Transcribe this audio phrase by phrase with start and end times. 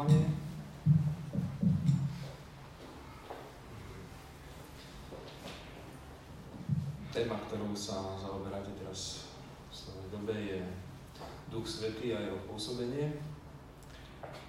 [0.00, 0.32] požehnanie.
[7.10, 9.28] Téma, ktorou sa zaoberáte teraz
[9.68, 10.60] v svojej dobe, je
[11.50, 13.18] Duch Svetý a jeho pôsobenie.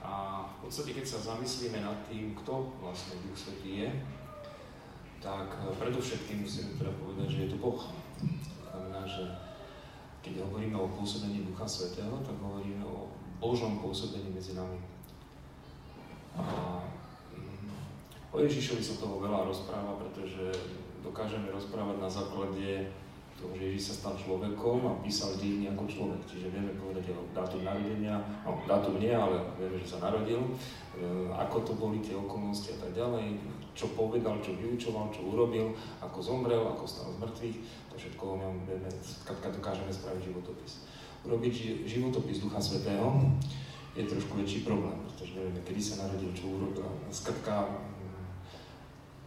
[0.01, 3.89] A v podstate, keď sa zamyslíme nad tým, kto vlastne Duch Svetý je,
[5.21, 7.81] tak predovšetkým musíme teda povedať, že je to Boh.
[7.81, 9.25] To znamená, že
[10.21, 13.09] keď hovoríme o pôsobení Ducha Svetého, tak hovoríme o
[13.41, 14.90] Božom pôsobení medzi nami.
[16.37, 17.67] Mm,
[18.31, 20.51] o Ježišovi sa toho veľa rozpráva, pretože
[21.01, 22.87] dokážeme rozprávať na základe
[23.41, 26.21] toho, že Ježiš sa stal človekom a písal dejiny ako človek.
[26.29, 30.49] Čiže vieme povedať o dátum narodenia, no dátum nie, ale vieme, že sa narodil, e,
[31.33, 33.41] ako to boli tie okolnosti a tak ďalej,
[33.73, 35.73] čo povedal, čo vyučoval, čo urobil,
[36.05, 37.57] ako zomrel, ako stal z mŕtvych,
[37.89, 38.89] to všetko o ňom vieme,
[39.25, 40.85] dokážeme spraviť životopis.
[41.25, 43.09] Urobiť životopis Ducha Svetého
[43.91, 46.87] je trošku väčší problém, pretože nevieme, kedy sa narodil, čo urobil.
[47.11, 48.25] Skratka mm,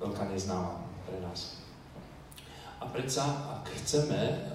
[0.01, 1.61] veľká neznáma pre nás.
[2.81, 3.25] A predsa,
[3.61, 4.53] ak chceme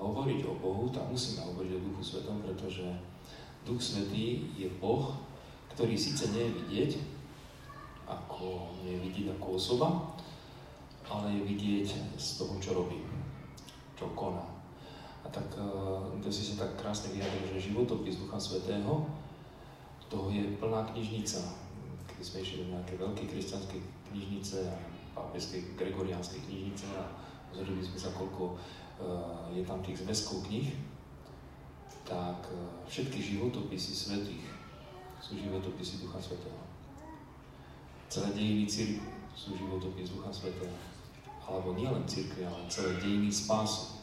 [0.00, 2.88] hovoriť o Bohu, tak musíme hovoriť o Duchu Svetom, pretože
[3.68, 5.12] Duch Svetý je Boh,
[5.76, 6.90] ktorý síce nie je vidieť,
[8.08, 9.88] ako nie je vidieť ako osoba,
[11.04, 13.04] ale je vidieť z toho, čo robí,
[13.94, 14.44] čo koná.
[15.20, 15.52] A tak,
[16.16, 19.04] kto si sa tak krásne vyjadril, že životopis Ducha Svetého,
[20.10, 21.38] toho je plná knižnica.
[22.10, 23.78] Keď sme išli do nejaké veľké kresťanské
[24.10, 24.74] knižnice a
[25.14, 27.06] pápeskej gregoriánskej knižnice a
[27.48, 30.74] pozreli sme sa, koľko uh, je tam tých zväzkov knih,
[32.02, 32.58] tak uh,
[32.90, 34.46] všetky životopisy svetých
[35.22, 36.58] sú životopisy Ducha Svetého.
[38.10, 39.06] Celé dejiny cirkvi
[39.38, 40.74] sú životopis Ducha Svetého.
[41.46, 43.94] Alebo nielen cirkvi, ale celé dejiny spásy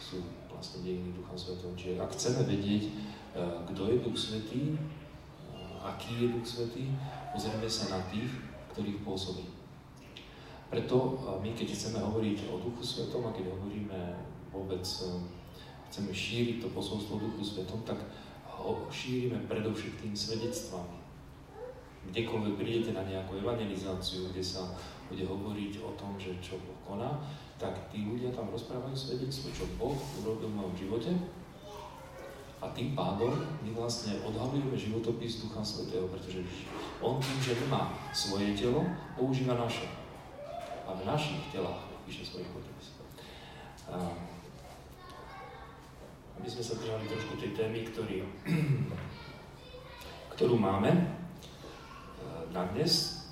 [0.00, 1.72] sú vlastne dejiny Ducha Svetého.
[1.76, 2.82] Čiže ak chceme vedieť,
[3.36, 4.80] uh, kto je Duch Svetý,
[5.80, 6.92] aký je Duch Svetý,
[7.32, 8.28] pozrieme sa na tých,
[8.72, 9.44] ktorých pôsobí.
[10.70, 13.98] Preto my, keď chceme hovoriť o Duchu Svetom a keď hovoríme
[14.54, 15.26] vôbec, um,
[15.90, 17.98] chceme šíriť to posolstvo Duchu Svetom, tak
[18.46, 21.00] ho šírime predovšetkým svedectvami.
[22.12, 24.72] Kdekoľvek prídete na nejakú evangelizáciu, kde sa
[25.10, 26.56] bude hovoriť o tom, že čo
[26.86, 27.18] koná,
[27.60, 31.12] tak tí ľudia tam rozprávajú svedectvo, čo Boh urobil v mojom živote.
[32.60, 33.32] A tým pádom
[33.64, 36.44] my vlastne odhalujeme životopis Ducha Svetého, pretože
[37.00, 38.84] on tým, že nemá svoje telo,
[39.16, 39.88] používa naše
[40.90, 42.88] a v našich telách píše svojich životopis.
[46.34, 48.26] Aby sme sa držali trošku tej témy, ktorý,
[50.34, 51.02] ktorú máme e,
[52.50, 53.22] na dnes.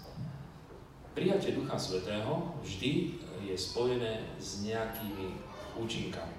[1.18, 5.34] Prijatie Ducha Svetého vždy je spojené s nejakými
[5.74, 6.37] účinkami.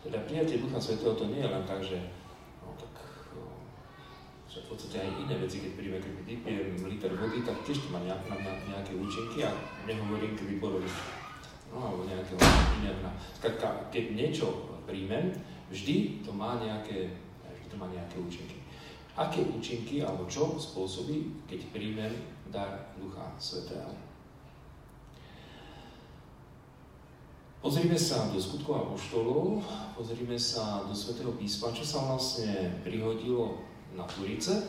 [0.00, 2.00] Teda prijatie Ducha Svetého to nie je len tak, že
[4.50, 7.88] že v podstate aj iné veci, keď príjme, keď vypijem liter vody, tak tiež to
[7.94, 8.34] má nejak, na
[8.66, 9.54] nejaké účinky a
[9.86, 10.90] nehovorím k výborovi.
[11.70, 12.34] No alebo nejakého
[12.82, 12.98] iného.
[13.38, 15.30] Skladka, keď niečo príjmem,
[15.70, 17.14] vždy to má nejaké,
[17.46, 18.58] vždy to má nejaké účinky.
[19.14, 22.10] Aké účinky alebo čo spôsobí, keď príjmem
[22.50, 24.09] dar Ducha Svetého?
[27.60, 29.60] Pozrime sa do skutkov apoštolov,
[29.92, 33.60] pozrime sa do Svetého písma, čo sa vlastne prihodilo
[33.92, 34.64] na Turice,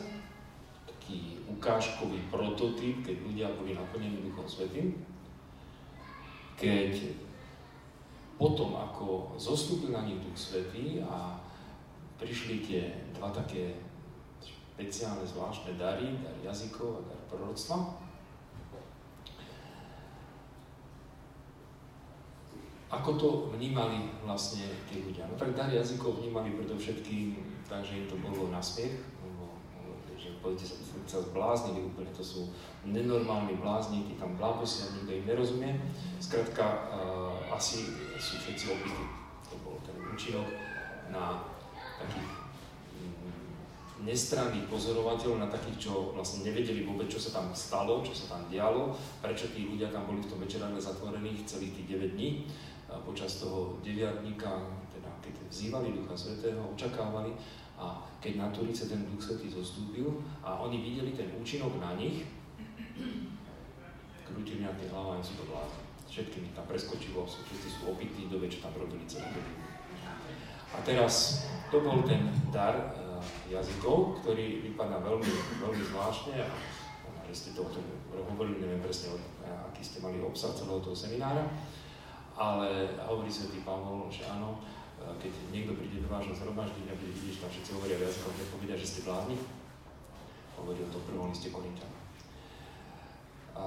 [0.84, 5.00] taký ukážkový prototyp, keď ľudia boli naplnení Duchom Svetým.
[6.60, 7.16] Keď
[8.36, 11.40] potom, ako zostúpil na nich Duch Svetý a
[12.20, 13.80] prišli tie dva také
[14.44, 18.01] špeciálne zvláštne dary, dar jazykov a dar proroctva,
[22.92, 25.24] Ako to vnímali vlastne tí ľudia?
[25.24, 29.00] No tak dar jazykov vnímali predovšetkým tak, že im to bolo na smiech,
[30.22, 30.76] že poďte sa,
[31.08, 32.52] sa zbláznili úplne, to sú
[32.86, 35.72] nenormálni blázni, tí tam blábosia, nikto im nerozumie.
[36.22, 36.62] Skrátka,
[36.94, 37.90] uh, asi
[38.22, 39.04] sú všetci opití.
[39.50, 40.46] To bol ten účinok
[41.10, 41.42] na
[41.98, 42.30] takých
[43.02, 48.38] mm, nestranných pozorovateľov, na takých, čo vlastne nevedeli vôbec, čo sa tam stalo, čo sa
[48.38, 52.46] tam dialo, prečo tí ľudia tam boli v tom večeráne zatvorených celých tých 9 dní
[53.00, 57.32] počas toho deviatníka, teda keď vzývali Ducha Svetého, očakávali
[57.80, 62.28] a keď na Turice ten Duch Svetý zostúpil a oni videli ten účinok na nich,
[64.28, 65.82] krútili nejaké hlavami, sú to blázni.
[66.12, 69.32] Všetkými tam preskočilo, sú, všetci sú opití, do čo tam robili celé
[70.72, 72.84] A teraz to bol ten dar e,
[73.48, 75.32] jazykov, ktorý vypadá veľmi,
[75.64, 76.48] veľmi zvláštne a
[77.32, 77.84] že ste to o tom
[78.28, 79.16] hovorili, neviem presne,
[79.72, 81.48] aký ste mali obsah celého toho seminára
[82.36, 84.60] ale hovorí svätý Pavol, že áno,
[85.18, 88.78] keď niekto príde do vášho zhromaždenia a vidieť, že tam všetci hovoria viac, ako povedia,
[88.78, 89.36] že ste blázni.
[90.56, 92.00] hovorí o tom prvom liste Korintianom.
[93.52, 93.64] A,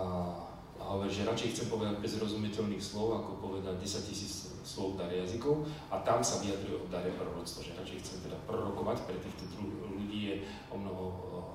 [0.80, 4.34] a hovorí, že radšej chcem povedať bez rozumiteľných slov, ako povedať 10 tisíc
[4.66, 5.62] slov dar jazykov
[5.94, 9.46] a tam sa vyjadruje o dare proroctva, že radšej chcem teda prorokovať pre týchto
[9.94, 10.36] ľudí je
[10.74, 11.04] o mnoho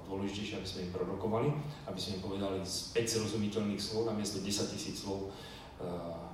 [0.06, 1.48] dôležitejšie, aby sme im prorokovali,
[1.90, 6.29] aby sme im povedali z 5 zrozumiteľných slov namiesto 10 tisíc slov uh,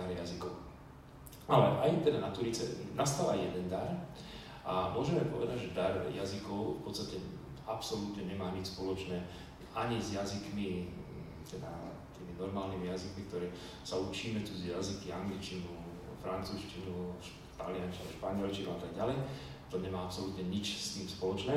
[0.00, 0.56] dar jazykov.
[1.44, 3.92] Ale aj teda na Turice nastáva jeden dar
[4.64, 7.16] a môžeme povedať, že dar jazykov v podstate
[7.68, 9.20] absolútne nemá nič spoločné
[9.76, 10.88] ani s jazykmi,
[11.44, 11.68] teda
[12.16, 13.52] tými normálnymi jazykmi, ktoré
[13.84, 15.68] sa učíme tu z jazyky, angličinu,
[16.24, 17.14] francúzštinu,
[17.60, 19.16] taliančinu, španielčinu a tak ďalej.
[19.70, 21.54] To nemá absolútne nič s tým spoločné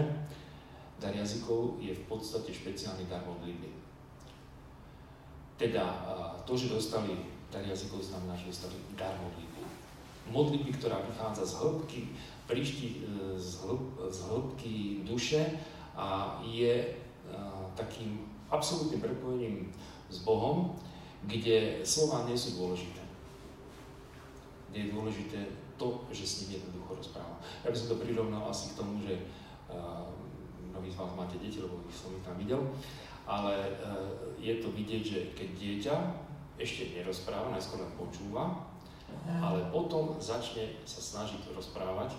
[1.04, 3.68] dar jazykov je v podstate špeciálny dar modlitby.
[5.60, 5.84] Teda
[6.48, 7.20] to, že dostali
[7.54, 9.62] dar jazykov, znamená, že dostali dar modlitby.
[10.34, 12.02] Modlitby, ktorá vychádza z hĺbky,
[12.50, 14.74] príšti e, z, hĺb, z hĺbky
[15.06, 15.42] duše
[15.94, 17.04] a je
[17.74, 19.74] takým absolútnym prepojením
[20.10, 20.78] s Bohom,
[21.26, 23.02] kde slova nie sú dôležité.
[24.70, 25.40] Kde je dôležité
[25.80, 27.42] to, že s ním jednoducho rozpráva.
[27.66, 29.26] Ja by som to prirovnal asi k tomu, že
[30.70, 32.62] mnohí z vás máte deti, lebo ich som ich tam videl,
[33.26, 33.72] ale e,
[34.42, 35.96] je to vidieť, že keď dieťa
[36.58, 38.68] ešte nerozpráva, najskôr len počúva,
[39.42, 42.18] ale potom začne sa snažiť rozprávať,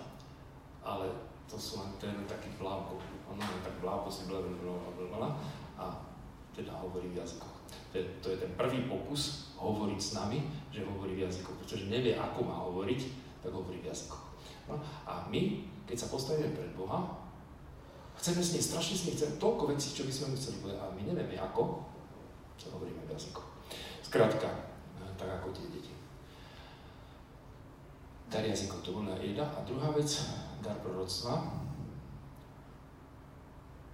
[0.85, 1.11] ale
[1.45, 2.97] to sú len ten taký blávko.
[3.31, 5.29] Ono len tak blávko si blablabla
[5.77, 5.85] a
[6.55, 7.53] teda hovorí v jazykoch.
[7.91, 10.39] To je, to je ten prvý pokus hovoriť s nami,
[10.71, 13.01] že hovorí v jazykoch, pretože nevie, ako má hovoriť,
[13.43, 14.23] tak hovorí v jazykoch.
[14.65, 17.25] No, a my, keď sa postavíme pred Boha,
[18.15, 20.79] Chceme s ním, strašne s ním, chceme toľko vecí, čo by sme mu chceli povedať,
[20.81, 21.83] ale my nevieme ako,
[22.55, 23.54] čo hovoríme v jazyku.
[24.15, 25.91] Skrátka, eh, tak ako tie deti.
[28.31, 29.43] Dar jazykov to bola jedna.
[29.43, 30.07] A druhá vec,
[30.63, 31.43] dar proroctva,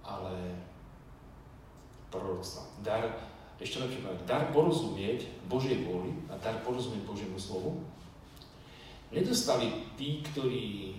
[0.06, 0.62] ale
[2.06, 2.62] proroctva.
[2.86, 3.02] Dar,
[3.58, 7.82] ešte lepšie povedať, dar porozumieť Božej vôli a dar porozumieť Božiemu slovu
[9.10, 10.94] nedostali tí, ktorí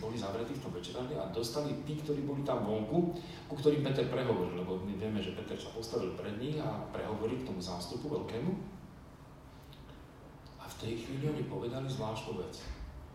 [0.00, 3.14] boli zavretí v tom večerane a dostali tí, ktorí boli tam vonku,
[3.46, 7.42] ku ktorým Peter prehovoril, lebo my vieme, že Peter sa postavil pred nich a prehovoril
[7.42, 8.52] k tomu zástupu veľkému.
[10.60, 12.64] A v tej chvíli oni povedali zvláštnu vec.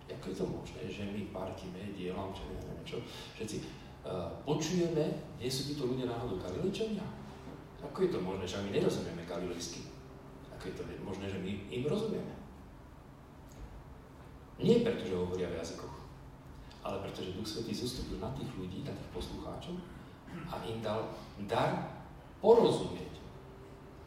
[0.10, 2.98] Ako je to možné, že my partíme, dielam, čo neviem čo,
[3.38, 3.58] všetci
[4.10, 5.06] uh, počujeme,
[5.38, 7.06] nie sú títo ľudia náhodou Galilečania?
[7.86, 9.86] Ako je to možné, že my nerozumieme galilejsky?
[10.58, 12.34] Ako je to možné, že my im rozumieme?
[14.60, 15.96] Nie preto, že hovoria v jazykoch,
[16.90, 19.78] ale pretože Duch Svetý zostúpil na tých ľudí, na tých poslucháčov
[20.50, 21.06] a im dal
[21.46, 22.02] dar
[22.42, 23.22] porozumieť.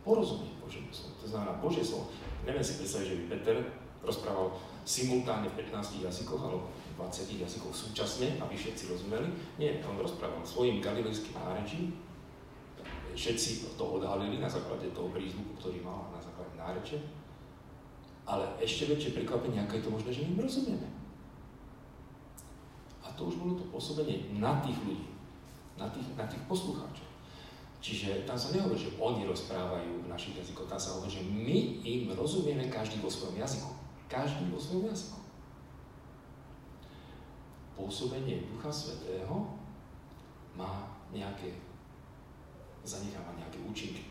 [0.02, 1.14] Porozumieť Božiemu slovu.
[1.22, 2.10] To znamená Božie slovo.
[2.42, 3.56] Neviem si predstaviť, že by Peter
[4.02, 9.30] rozprával simultánne v 15 jazykoch alebo 20 jazykoch súčasne, aby všetci rozumeli.
[9.62, 11.94] Nie, on rozprával svojim galilejským nárečím.
[13.14, 16.98] Všetci to odhalili na základe toho prízvuku, ktorý mal na základe nárečia.
[18.26, 21.01] Ale ešte väčšie prekvapenie, ako je to možné, že im rozumieme
[23.22, 25.06] to už bolo to pôsobenie na tých ľudí,
[25.78, 27.06] na tých, na tých poslucháčov.
[27.78, 31.86] Čiže tam sa nehovorí, že oni rozprávajú v našich jazykoch, tam sa hovorí, že my
[31.86, 33.70] im rozumieme každý vo svojom jazyku.
[34.10, 35.18] Každý vo svojom jazyku.
[37.78, 39.54] Pôsobenie Ducha Svetého
[40.58, 41.54] má nejaké,
[42.82, 44.02] zanecháva nejaké účinky.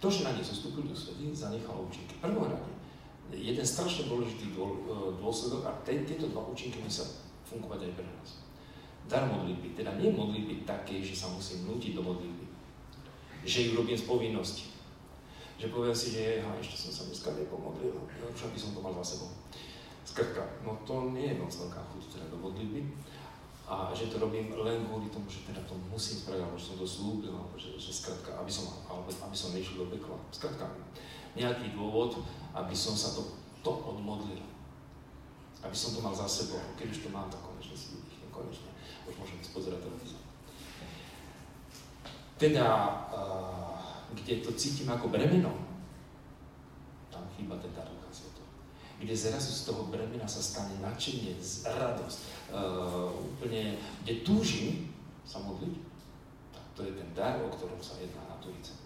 [0.00, 2.16] To, že na ne zostúpil Duch Svetý, zanechalo účinky.
[2.24, 2.72] Prvorade,
[3.32, 4.56] jeden strašne dôležitý
[5.20, 8.30] dôsledok a tieto dva účinky my sa fungovať aj pre nás.
[9.06, 12.46] Dar modlitby, teda nie modlitby také, že sa musím nutiť do modlitby,
[13.46, 14.66] že ju robím z povinnosti.
[15.56, 18.82] Že poviem si, že ja, ešte som sa dneska nepomodlil, no, však by som to
[18.82, 19.30] mal za sebou.
[20.02, 22.82] Skratka, no to nie je moc veľká chuť teda do modlitby.
[23.66, 26.78] A že to robím len kvôli tomu, že teda to musím spraviť, alebo že som
[26.78, 30.14] to slúbil, alebo že, že skratka, aby som, alebo, aby som nešiel do pekla.
[30.30, 30.70] Skratka,
[31.34, 32.22] nejaký dôvod,
[32.54, 33.26] aby som sa to,
[33.66, 34.38] to odmodlil
[35.62, 36.60] aby som to mal za sebou.
[36.76, 38.70] Keď už to mám, tak konečne si vydýchnem, konečne.
[39.08, 40.20] Už môžem ísť pozerať televíziu.
[42.36, 42.68] Teda,
[43.16, 45.56] uh, kde to cítim ako bremeno,
[47.08, 48.44] tam chýba ten dar Ducha Svetého.
[49.00, 52.18] Kde zrazu z toho bremena sa stane nadšenie, radosť,
[52.52, 54.92] uh, úplne, kde túžim
[55.24, 55.74] sa modliť,
[56.52, 58.76] tak to je ten dar, o ktorom sa jedná na Turice.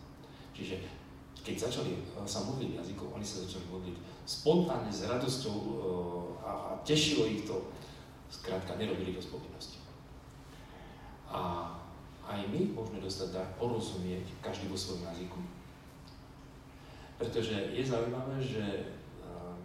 [0.55, 1.00] Čiže
[1.41, 1.97] keď začali
[2.29, 3.97] sa modliť jazykov, oni sa začali modliť
[4.29, 5.57] spontánne, s radosťou
[6.45, 7.57] a tešilo ich to.
[8.31, 9.83] Skrátka, nerobili to z povinnosti.
[11.27, 11.67] A
[12.31, 15.41] aj my môžeme dostať dar porozumieť každý vo svojom jazyku.
[17.19, 18.63] Pretože je zaujímavé, že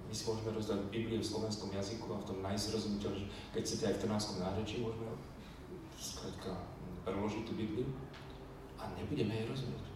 [0.06, 3.96] my si môžeme rozdať Bibliu v slovenskom jazyku a v tom najzrozumiteľnejšom, keď chcete aj
[3.98, 5.14] v trnavskom náreči, môžeme
[5.98, 6.52] skrátka
[7.06, 7.90] preložiť tú Bibliu
[8.82, 9.95] a nebudeme jej rozumieť.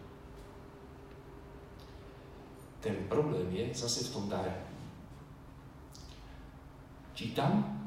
[2.80, 4.56] Ten problém je zase v tom dare.
[7.14, 7.80] Čítam,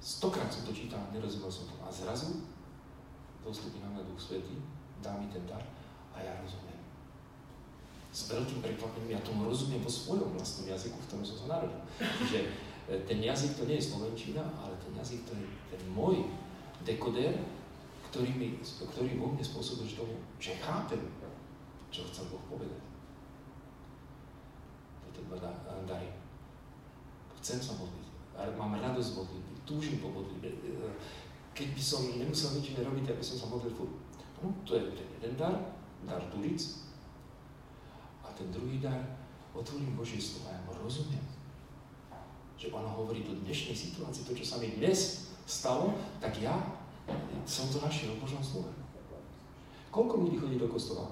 [0.00, 1.74] stokrát som to čítal, nerozumel som to.
[1.80, 2.44] A zrazu
[3.40, 4.60] dostupí na mňa Duch Svetý,
[5.00, 5.64] dá mi ten dar
[6.12, 6.76] a ja rozumiem.
[8.12, 11.80] S veľkým prekvapením ja tomu rozumiem po svojom vlastnom jazyku, v ktorom som sa narodil.
[11.96, 12.48] Čiže e,
[13.08, 16.28] ten jazyk to nie je Slovenčina, ale ten jazyk to je ten môj
[16.84, 17.32] dekoder,
[18.12, 20.04] ktorý, mi, ktorý vo mne spôsobuje, že,
[20.40, 21.00] že chápem,
[21.88, 22.80] čo chcel Boh povedať.
[25.08, 25.38] Toto dva
[25.88, 26.12] dary.
[27.40, 28.06] Chcem sa modliť.
[28.54, 29.54] Mám radosť modlitby.
[29.64, 30.52] Túžim po modlitbe.
[31.56, 33.90] Keď by som nemusel nič iné robiť, aby som sa modlil furt.
[34.38, 35.74] No, to je ten jeden dar,
[36.06, 36.62] dar Turic.
[38.22, 39.02] A ten druhý dar,
[39.50, 41.24] otvorím Božie slovo ja mu rozumiem.
[42.54, 46.54] Že ono hovorí do dnešnej situácii, to, čo sa mi dnes stalo, tak ja
[47.42, 48.70] som to našiel v Božom slove.
[49.90, 51.10] Koľko ľudí chodí do kostola?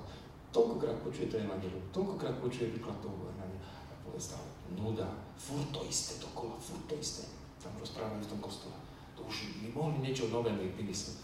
[0.57, 5.05] Toľkokrát počuje to evangelium, toľkokrát počuje výklad toho poznania a povie stále, nuda,
[5.37, 7.29] furt to isté dokola, furt to isté.
[7.61, 8.73] Tam rozprávajú v tom kostole.
[9.21, 11.21] To už by mohli niečo nové vymyslieť.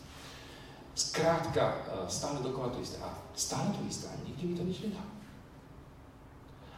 [0.92, 3.00] Skrátka, e, stále dokola to isté.
[3.00, 4.12] A stále to isté.
[4.12, 5.00] A nikdy mi to nič nedá.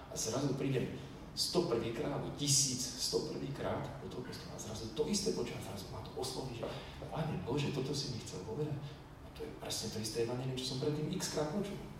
[0.07, 0.87] A zrazu prídem
[1.35, 4.55] 101 krát, alebo 1101 krát do toho kostola.
[4.55, 6.71] A zrazu to isté počujem, zrazu ma to osloví, že
[7.11, 8.79] Pane Bože, toto si mi chcel povedať.
[9.27, 11.94] A to je presne to isté evanelium, čo som predtým x krát počul.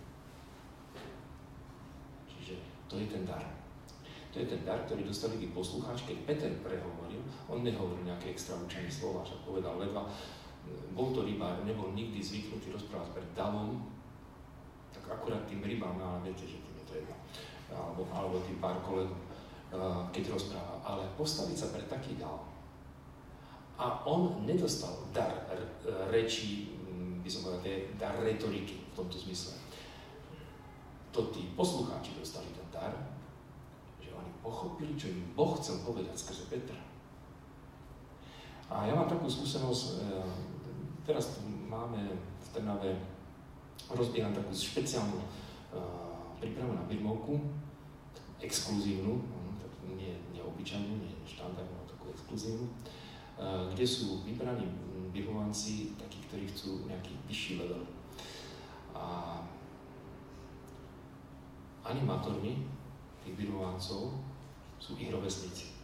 [2.89, 3.41] To je ten dar.
[4.33, 8.59] To je ten dar, ktorý dostali tí poslucháči, keď Peter prehovoril, on nehovoril nejaké extra
[8.59, 10.03] učené slova, však povedal ledva,
[10.91, 13.79] bol to rybár, nebol nikdy zvyknutý rozprávať pred davom,
[14.91, 17.15] tak akurát tým rybám, ale viete, že tým je to jedno,
[17.71, 19.19] alebo, alebo tým pár kolegom,
[20.11, 22.43] keď rozpráva, ale postaviť sa pred taký dav.
[23.75, 25.47] A on nedostal dar
[26.11, 26.75] reči,
[27.23, 29.55] by som povedal, dar retoriky v tomto zmysle.
[31.11, 32.91] To tí poslucháči dostali dar,
[34.03, 36.77] že oni pochopili, čo im Boh chcel povedať skrze Petra.
[38.67, 40.19] A ja mám takú skúsenosť, e,
[41.07, 41.39] teraz
[41.69, 42.91] máme v Trnave,
[43.87, 45.27] rozbieham takú špeciálnu e,
[46.43, 47.39] prípravu na birmovku,
[48.41, 49.53] exkluzívnu, hm,
[49.95, 52.73] nie neobyčajnú, nie štandardnú, takú exkluzívnu, e,
[53.71, 54.65] kde sú vybraní
[55.13, 57.85] birmovanci, takí, ktorí chcú nejaký vyšší level.
[58.97, 59.39] A
[61.85, 62.65] animátormi
[63.21, 64.17] tých birmovancov
[64.81, 65.77] sú ich rovesníci.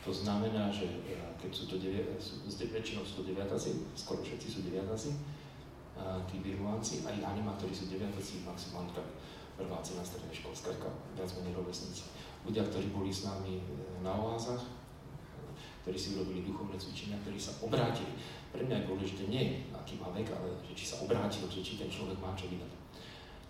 [0.00, 4.48] To znamená, že e, keď sú to devia, sú, väčšinou sú to deviatáci, skoro všetci
[4.48, 5.12] sú deviatáci,
[6.24, 9.04] tí birmovanci a ich animátori sú deviatáci, maximálne tak
[9.60, 10.56] prváci na strednej škole,
[11.12, 12.08] viac menej rovesníci.
[12.48, 13.64] Ľudia, ktorí boli s nami e,
[14.00, 14.64] na oázach,
[15.84, 18.16] ktorí si urobili duchovné cvičenia, ktorí sa obrátili.
[18.52, 21.76] Pre mňa je dôležité nie, aký má vek, ale že či sa obrátil, že či
[21.76, 22.79] ten človek má čo vydať.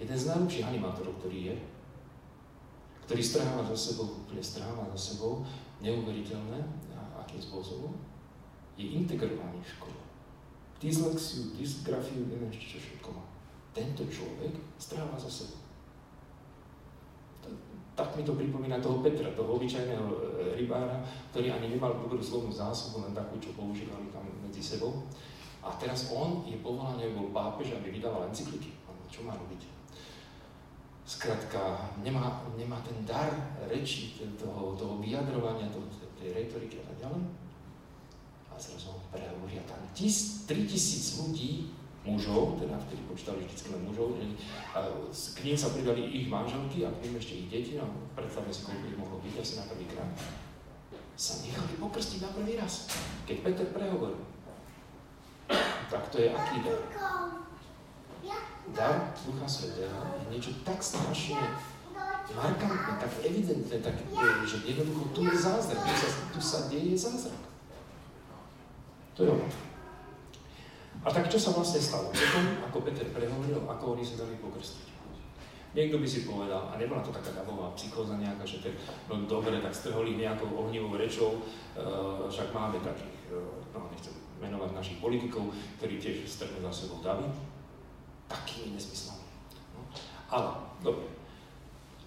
[0.00, 1.56] Jeden z najlepších animátorov, ktorý je,
[3.04, 5.44] ktorý stráva za sebou, úplne stráva za sebou,
[5.84, 6.56] neuveriteľné,
[6.96, 7.92] a akým spôsobom,
[8.80, 9.98] je integrovaný v škole.
[10.80, 13.24] Dyslexiu, dysgrafiu, neviem čo všetko má.
[13.76, 15.60] Tento človek stráva za sebou.
[17.92, 20.16] Tak mi to pripomína toho Petra, toho obyčajného e,
[20.56, 25.04] rybára, ktorý ani nemal dobrú slovnú zásobu, len takú, čo používali tam medzi sebou.
[25.60, 28.72] A teraz on je povolaný, bol pápež, aby vydával encykliky.
[29.10, 29.69] Čo má robiť?
[31.20, 33.28] Skrátka, nemá, nemá ten dar
[33.68, 35.84] reči, toho, toho vyjadrovania, toho,
[36.16, 37.22] tej retoriky a tak ďalej.
[38.48, 41.76] A zrazu on prehovorí a tam tis, 3000 ľudí,
[42.08, 44.16] mužov, teda vtedy počítali vždy len mužov,
[45.12, 47.84] k ním sa pridali ich manželky a k ním ešte ich deti, no
[48.16, 50.08] predstavme si, koľko ich mohlo byť asi na prvý krát,
[51.20, 52.88] sa nechali pokrstiť na prvý raz,
[53.28, 54.24] keď Peter prehovoril.
[55.92, 56.80] Tak to je aký dar?
[58.74, 61.38] Dar Ducha Svetého je niečo tak strašne
[62.30, 63.96] markantné, tak evidentné, tak,
[64.46, 67.42] že jednoducho tu je zázrak, tu sa, tu sa deje zázrak.
[69.18, 69.46] To je ono.
[71.00, 72.12] A tak čo sa vlastne stalo?
[72.12, 74.88] Potom, ako Peter prehovoril, ako oni sa dali pokrstiť.
[75.70, 78.74] Niekto by si povedal, a nebola to taká davová psychóza nejaká, že tak,
[79.06, 81.38] no dobre, tak strholi nejakou ohnivou rečou,
[81.78, 83.38] uh, však máme takých, uh,
[83.70, 84.12] no nechcem
[84.42, 87.22] menovať našich politikov, ktorí tiež strhnú za sebou davy
[88.30, 89.26] takými nezmyslami.
[89.74, 89.82] No.
[90.30, 91.10] Ale, dobre,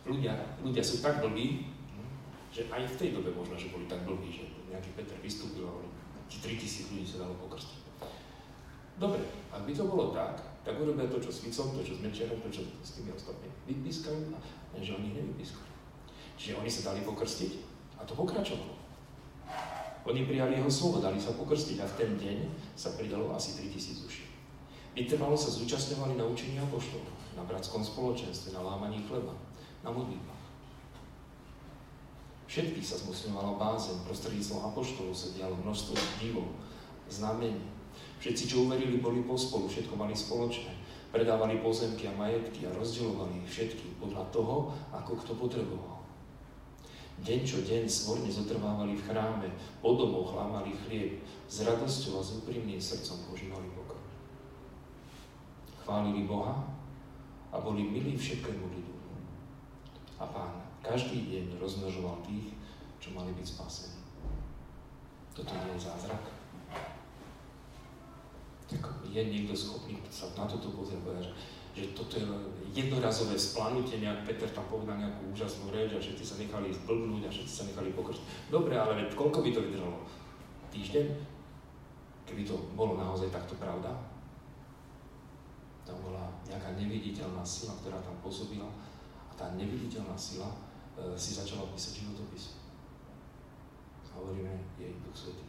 [0.07, 1.67] ľudia, ľudia sú tak blbí,
[2.53, 5.75] že aj v tej dobe možno, že boli tak blbí, že nejaký Peter vystúpil a
[6.29, 7.81] 3000 ľudí sa dalo pokrstiť.
[8.97, 12.01] Dobre, ak by to bolo tak, tak urobia to, čo s Ficom, to, čo s
[12.01, 13.53] Mečerom, to, čo s tými ostatnými.
[13.67, 14.37] Vypískajú a
[14.79, 15.69] že oni ich nevypískajú.
[16.37, 17.51] Čiže oni sa dali pokrstiť
[17.99, 18.73] a to pokračovalo.
[20.03, 22.37] Oni prijali jeho slovo, dali sa pokrstiť a v ten deň
[22.75, 24.32] sa pridalo asi 3000 duší.
[24.93, 29.33] Vytrvalo sa zúčastňovali na učení apoštolov, na bratskom spoločenstve, na lámaní chleba,
[29.81, 30.43] na modlitbách.
[32.45, 36.45] Všetkých sa zmocňovala bázeň, prostredníctvom apoštolov sa dialo množstvo divov,
[37.09, 37.65] znamení.
[38.21, 40.69] Všetci, čo uverili, boli pospolu, všetko mali spoločné.
[41.09, 46.05] Predávali pozemky a majetky a rozdielovali ich všetky podľa toho, ako kto potreboval.
[47.21, 49.49] Deň čo deň svorne zotrvávali v chráme,
[49.81, 53.82] po domoch lámali chlieb, s radosťou a s úprimným srdcom požívali pokoj.
[55.83, 56.63] Chválili Boha
[57.51, 58.93] a boli milí všetkému ľudu.
[60.15, 62.55] A Pán každý deň rozmnožoval tých,
[63.03, 63.99] čo mali byť spasení.
[65.35, 66.23] Toto nie zázrak.
[68.67, 71.31] Tak je niekto schopný sa na toto pozrieť,
[71.73, 72.25] že toto je
[72.73, 77.33] jednorazové splanutie, nejak Peter tam povedal nejakú úžasnú reč a všetci sa nechali zblbnúť a
[77.33, 78.53] všetci sa nechali pokrčiť.
[78.53, 79.97] Dobre, ale koľko by to vydržalo?
[80.69, 81.05] Týždeň?
[82.29, 83.89] Keby to bolo naozaj takto pravda?
[85.83, 88.71] Tam bola nejaká neviditeľná sila, ktorá tam pôsobila
[89.27, 90.47] a tá neviditeľná sila
[90.95, 92.59] e, si začala písať životopis.
[94.13, 95.45] Hovoríme jej Duch Svetý.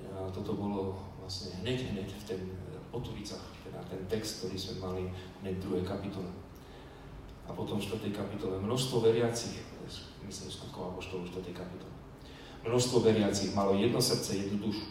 [0.00, 2.42] A toto bolo vlastne hneď, hneď v ten
[2.90, 5.02] Potulicách, teda ten text, ktorý sme mali
[5.44, 6.26] hneď v druhej kapitole.
[7.46, 8.10] A potom v 4.
[8.10, 9.62] kapitole množstvo veriacich,
[10.26, 11.54] myslím skutkov apoštolov v 4.
[11.54, 11.94] kapitole.
[12.66, 14.90] Množstvo veriacich malo jedno srdce, jednu dušu.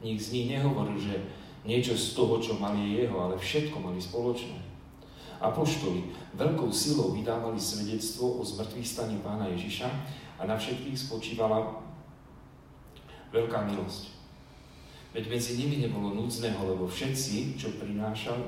[0.00, 1.20] Nik z nich nehovoril, že
[1.64, 4.60] niečo z toho, čo mali je jeho, ale všetko mali spoločné.
[5.40, 9.88] Apoštoli veľkou silou vydávali svedectvo o zmrtvých staní pána Ježiša
[10.40, 11.80] a na všetkých spočívala
[13.34, 14.14] veľká milosť.
[15.14, 18.46] Veď medzi nimi nebolo núdzneho, lebo všetci, čo prinášali,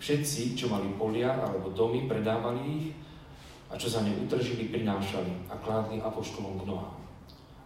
[0.00, 2.86] všetci, čo mali polia alebo domy, predávali ich
[3.70, 6.98] a čo za ne utržili, prinášali a kládli apoštolom k nohám.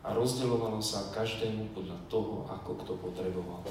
[0.04, 3.64] A rozdeľovalo sa každému podľa toho, ako kto potreboval.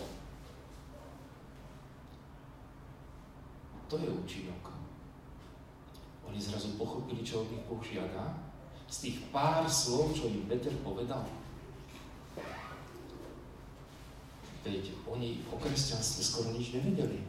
[3.89, 4.71] To je účinok.
[6.27, 8.37] Oni zrazu pochopili, čo od nich Boh žiada.
[8.89, 11.25] Z tých pár slov, čo im Peter povedal,
[14.63, 17.19] Veď oni o kresťanstve skoro nič nevedeli.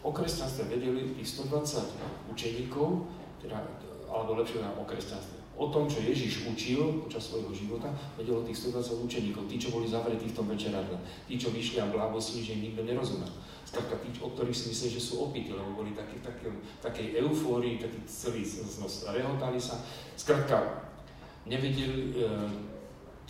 [0.00, 3.04] O kresťanstve vedeli tých 120 učeníkov,
[3.44, 3.60] teda,
[4.08, 5.36] alebo lepšie o kresťanstve.
[5.60, 9.84] O tom, čo Ježiš učil počas svojho života, vedelo tých 120 učeníkov, tí, čo boli
[9.84, 10.96] zavretí v tom večeradle,
[11.28, 13.28] tí, čo vyšli a blábosili, že im nikto nerozumel.
[13.70, 16.50] Skladka tí, o ktorých si mysleli, že sú opity, lebo boli takí, taký,
[16.82, 19.78] takej eufórii, takí celý znos, rehotali sa.
[20.18, 20.90] Skladka,
[21.46, 22.26] nevedeli, e,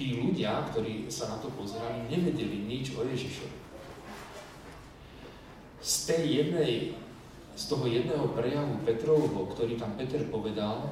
[0.01, 3.59] tí ľudia, ktorí sa na to pozerali, nevedeli nič o Ježišovi.
[5.85, 6.97] Z tej jednej,
[7.53, 10.89] z toho jedného prejavu Petrovho, ktorý tam Peter povedal,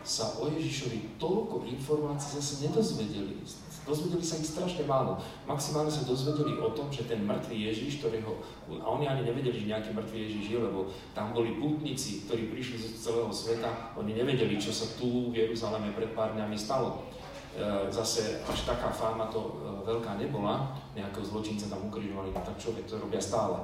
[0.00, 3.44] sa o Ježišovi toľko informácií zase nedozvedeli.
[3.84, 5.20] Dozvedeli sa ich strašne málo.
[5.44, 8.40] Maximálne sa dozvedeli o tom, že ten mŕtvý Ježiš, ktorého...
[8.80, 12.80] A oni ani nevedeli, že nejaký mŕtvý Ježiš je, lebo tam boli pútnici, ktorí prišli
[12.80, 13.92] z celého sveta.
[14.00, 17.04] Oni nevedeli, čo sa tu v Jeruzaleme pred pár dňami stalo.
[17.52, 19.52] E, zase až taká fáma to e,
[19.84, 23.60] veľká nebola, nejakého zločinca tam ukrižovali, no tak človek to robia stále.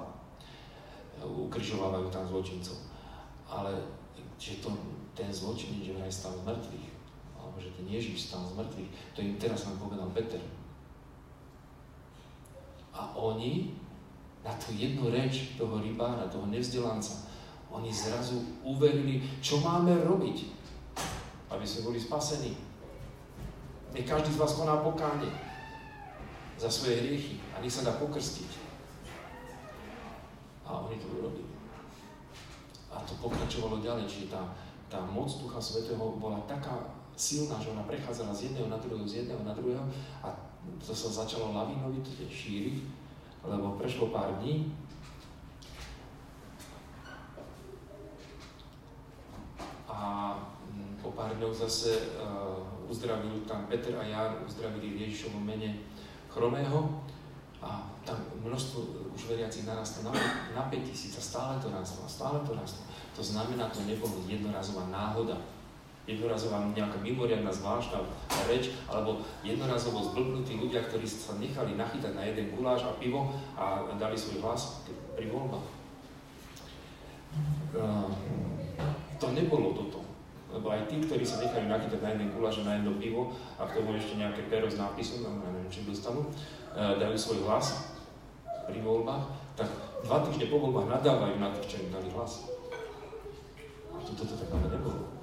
[1.16, 2.76] E, ukrižovávajú tam zločincov.
[3.48, 3.72] Ale
[4.37, 4.68] že to,
[5.16, 6.87] ten zločinec, že vraj stal mŕtvych,
[7.60, 10.40] že ten Ježiš stal z mŕtvych, to im teraz nám povedal Peter.
[12.96, 13.76] A oni
[14.40, 17.28] na tú jednu reč toho rybára, toho nevzdelanca,
[17.70, 20.48] oni zrazu uverili, čo máme robiť,
[21.52, 22.56] aby sme boli spasení.
[23.94, 25.28] Nech každý z vás koná pokáne
[26.58, 28.50] za svoje hriechy a nech sa dá pokrstiť.
[30.66, 31.50] A oni to urobili.
[32.90, 34.42] A to pokračovalo ďalej, čiže tá,
[34.90, 39.14] tá moc Ducha Svetého bola taká silná, že ona prechádzala z jedného na druhého, z
[39.14, 39.85] jedného na druhého
[40.24, 40.33] a
[40.80, 42.80] to sa začalo lavinovite šíriť,
[43.44, 44.72] lebo prešlo pár dní
[49.85, 50.33] a
[50.72, 55.76] mm, po pár dňoch zase uh, uzdravil tam Peter a Jan, uzdravili v Ježišovom mene
[56.33, 57.04] chromého
[57.61, 60.16] a tam množstvo už veriacich narastlo na,
[60.56, 62.80] na 5000 a stále to rastlo, stále to rastlo.
[63.12, 65.37] To znamená, to nebolo jednorazová náhoda,
[66.14, 68.02] jednorazová nejaká mimoriadná zvláštna
[68.50, 73.86] reč, alebo jednorazovo zblbnutí ľudia, ktorí sa nechali nachytať na jeden guláš a pivo a
[73.96, 74.82] dali svoj hlas
[75.14, 75.66] pri voľbách.
[77.70, 78.10] Uh,
[79.20, 80.00] to nebolo toto.
[80.50, 83.70] Lebo aj tí, ktorí sa nechajú nakýtať na jeden guláš a na jedno pivo a
[83.70, 86.30] k tomu ešte nejaké pero s nápisom, no neviem, či dostanú, e,
[86.74, 87.94] dajú svoj hlas
[88.66, 89.70] pri voľbách, tak
[90.02, 92.50] dva týždne po voľbách nadávajú na tých, čo im dali hlas.
[93.94, 95.19] A toto to tak ale nebolo.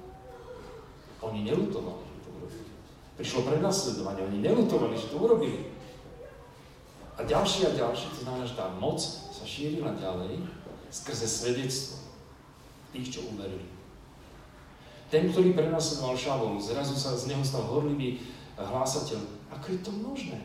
[1.22, 2.06] Oni nelutovali.
[3.18, 5.66] Prišlo prenasledovanie, oni nelutovali, že to urobili.
[7.18, 10.38] A ďalšie a ďalšie, to znamená, že tá moc sa šírila ďalej
[10.94, 11.98] skrze svedectvo
[12.94, 13.66] tých, čo uverili.
[15.10, 18.22] Ten, ktorý prenasledoval Šavol, zrazu sa z neho stal horlivý
[18.54, 19.18] hlásateľ.
[19.56, 20.38] Ako je to možné?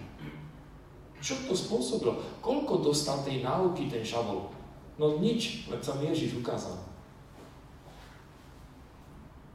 [1.20, 2.20] Čo to spôsobilo?
[2.42, 4.50] Koľko dostal tej náuky ten Šavol?
[4.98, 6.80] No nič, len sa Ježiš ukázal.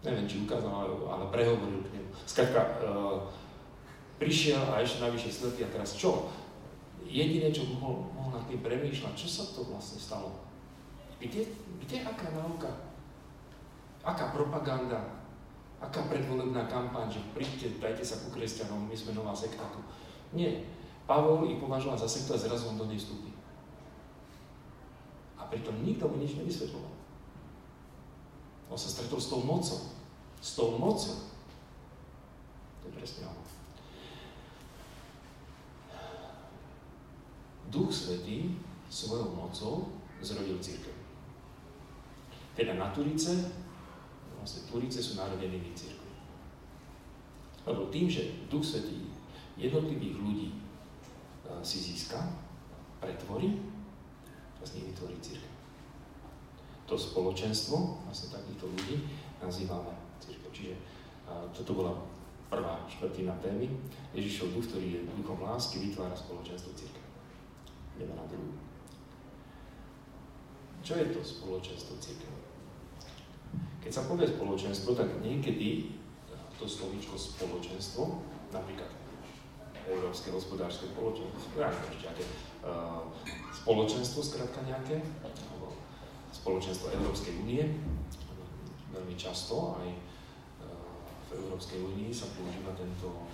[0.07, 0.71] Neviem, či ukázal,
[1.09, 2.11] ale, prehovoril k nemu.
[2.23, 3.27] Skrátka, uh,
[4.23, 6.31] prišiel a ešte najvyššie slepý a teraz čo?
[7.09, 10.29] jediné, čo mohol, mohol nad tým premýšľať, čo sa to vlastne stalo.
[11.19, 11.49] Kde,
[11.83, 12.71] kde aká náuka?
[14.05, 15.01] Aká propaganda?
[15.79, 19.81] Aká predvolebná kampaň, že príďte, dajte sa ku kresťanom, my sme nová sekta tu.
[20.35, 20.63] Nie.
[21.09, 23.33] Pavol ich považoval za sektu a zrazu on do nej vstúpi.
[25.41, 26.98] A pritom nikto mu nič nevysvetloval.
[28.69, 29.81] On sa stretol s tou mocou.
[30.39, 31.17] S tou mocou.
[32.81, 33.43] To je presne ono.
[37.69, 38.57] Duch Svetý
[38.89, 39.93] svojou mocou
[40.25, 40.93] zrodil církev.
[42.57, 43.53] Teda na Turice,
[44.41, 46.13] vlastne Turice sú narodenými církvy.
[47.69, 49.13] Lebo tým, že Duch Svetý
[49.61, 50.57] jednotlivých ľudí e,
[51.61, 52.19] si získa,
[52.99, 53.61] pretvorí,
[54.59, 55.48] vlastne vytvorí církev.
[56.89, 59.05] To spoločenstvo, vlastne takýchto ľudí,
[59.45, 59.93] nazývame
[60.25, 60.49] církev.
[60.57, 60.75] Čiže
[61.53, 61.93] toto bola
[62.49, 63.69] prvá štvrtina témy.
[64.17, 67.05] Ježišov duch, ktorý je duchom lásky, vytvára spoločenstvo církev
[67.99, 68.55] jedna na druhú.
[70.87, 72.33] Čo je to spoločenstvo církev?
[73.83, 75.93] Keď sa povie spoločenstvo, tak niekedy
[76.57, 78.23] to slovíčko spoločenstvo,
[78.55, 78.91] napríklad
[79.89, 82.25] Európske hospodárske spoločenstvo, ja ešte
[82.67, 83.09] uh,
[83.53, 85.01] spoločenstvo, skrátka nejaké,
[86.49, 87.61] alebo spoločenstvo Európskej únie,
[88.89, 90.01] veľmi často aj uh,
[91.29, 93.29] v Európskej únii sa používa tento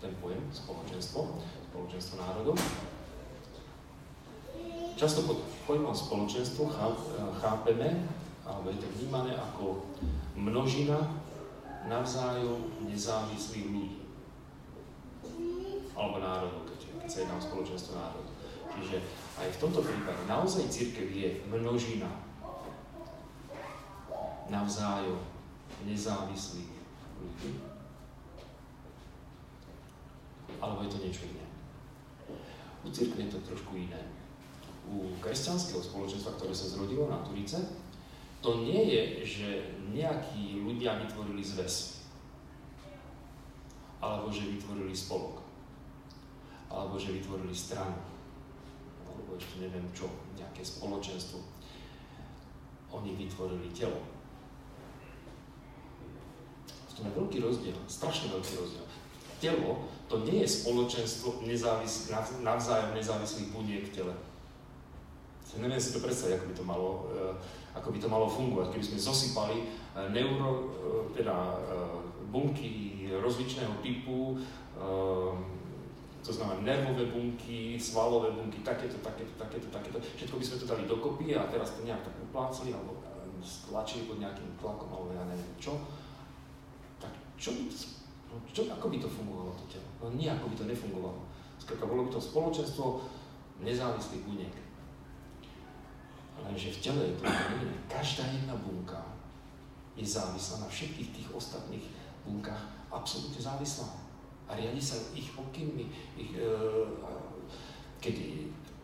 [0.00, 1.36] ten pojem spoločenstvo,
[1.68, 2.56] spoločenstvo národov.
[4.96, 6.72] Často pod pojmom spoločenstvo
[7.44, 8.08] chápeme,
[8.48, 9.84] alebo je to vnímané ako
[10.32, 11.12] množina
[11.92, 14.00] navzájom nezávislých ľudí.
[15.92, 18.27] Alebo národov, keď sa jedná o spoločenstvo národov.
[18.74, 18.96] Čiže
[19.38, 22.08] aj v tomto prípade naozaj církev je množina
[24.48, 25.20] navzájom
[25.84, 26.72] nezávislých
[27.20, 27.52] ľudí.
[30.58, 31.46] Alebo je to niečo iné.
[32.82, 34.00] U církve je to trošku iné
[34.88, 37.60] u kresťanského spoločenstva, ktoré sa zrodilo na Turice,
[38.40, 39.48] to nie je, že
[39.92, 42.06] nejakí ľudia vytvorili zväz.
[43.98, 45.42] Alebo že vytvorili spolok.
[46.70, 47.98] Alebo že vytvorili stranu.
[49.18, 50.06] Alebo ešte neviem čo,
[50.38, 51.42] nejaké spoločenstvo.
[52.94, 53.98] Oni vytvorili telo.
[56.94, 58.86] To je veľký rozdiel, strašne veľký rozdiel.
[59.38, 62.10] Telo to nie je spoločenstvo nezávis,
[62.42, 64.14] navzájom nezávislých buniek v tele
[65.56, 67.34] neviem si to predstaviť, ako by to malo, eh,
[67.74, 70.62] ako by to malo fungovať, keby sme zosypali eh, neuro, eh,
[71.18, 71.36] teda
[72.28, 74.36] bunky rozličného typu,
[76.28, 79.96] to znamená nervové bunky, svalové bunky, takéto, takéto, takéto, takéto.
[79.96, 83.00] Všetko by sme to dali dokopy a teraz to nejak tak uplácali alebo
[83.40, 85.80] stlačili pod nejakým tlakom alebo ja neviem čo.
[87.00, 87.08] Tak
[87.40, 87.76] čo by to,
[88.28, 89.88] no, čo, ako by to fungovalo to telo?
[90.04, 91.20] No nejako by to nefungovalo.
[91.56, 92.84] Skrátka, bolo by to spoločenstvo
[93.64, 94.54] nezávislých buniek.
[96.44, 97.74] Lenže v tele je to iné.
[97.88, 99.00] Každá jedna bunka
[99.96, 101.88] je závislá na všetkých tých ostatných
[102.28, 104.07] bunkách, absolútne závislá.
[104.48, 105.92] A riadi sa ich pokynmi.
[106.16, 106.48] Ich, e,
[108.00, 108.16] keď,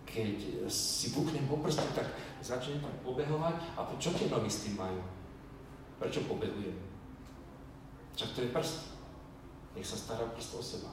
[0.05, 0.37] keď
[0.69, 2.13] si buknem po prste, tak
[2.45, 3.57] začne tak pobehovať.
[3.81, 5.01] A čo tie nohy s tým majú?
[5.97, 6.77] Prečo pobehujem?
[8.15, 8.77] Čak to je prst.
[9.75, 10.93] Nech sa stará prst o seba.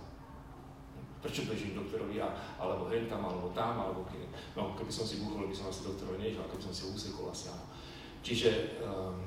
[1.21, 4.25] Prečo bežím doktorovi ja, alebo hen tam, alebo tam, alebo kedy.
[4.57, 7.53] No, keby som si búchol, by som asi doktorovi nešiel, keby som si usekol asi
[7.53, 7.65] áno.
[8.25, 9.21] Čiže, um,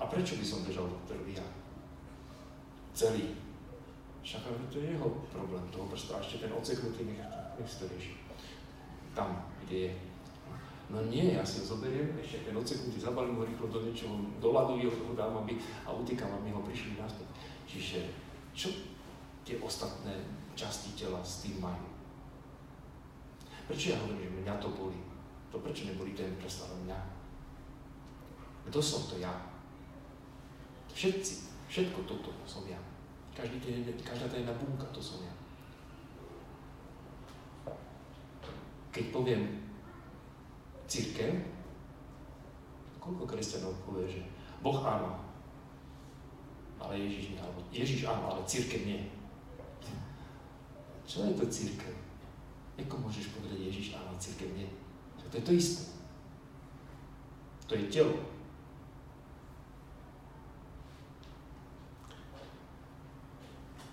[0.00, 1.44] a prečo by som bežal doktorovi ja?
[2.96, 3.36] Celý.
[4.26, 6.18] Však ale to je jeho problém, toho prsta.
[6.18, 7.22] Ešte ten oceknutý, nech,
[7.54, 8.18] nech to rieši.
[9.14, 9.92] Tam, kde je.
[10.90, 14.50] No nie, ja si ho zoberiem, ešte ten oceknutý zabalím ho rýchlo do niečoho, do
[14.50, 15.54] ľadu ho dám, aby,
[15.86, 17.30] a utekám, aby ho prišli naspäť.
[17.70, 18.02] Čiže,
[18.50, 18.74] čo
[19.46, 20.18] tie ostatné
[20.58, 21.86] časti tela s tým majú.
[23.70, 24.98] Prečo ja hovorím, že mňa to boli?
[25.54, 26.98] To prečo neboli ten predstav mňa?
[28.66, 29.30] Kto som to ja?
[30.90, 32.78] Všetci, všetko toto som ja.
[33.36, 35.34] Každý ten, každá tá jedna bunka, to som ja.
[38.88, 39.60] Keď poviem
[40.88, 41.36] církev,
[42.96, 44.24] koľko kresťanov povie, že
[44.64, 45.20] Boh áno,
[46.80, 47.40] ale Ježiš nie.
[47.44, 49.04] Alebo Ježiš áno, ale církev nie.
[51.04, 51.92] Čo je to církev?
[52.80, 54.68] Ako môžeš povedať Ježiš áno, církev nie?
[55.28, 55.84] To je to isté.
[57.68, 58.35] To je telo.